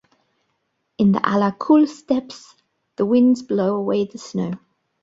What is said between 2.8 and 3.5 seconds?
the winds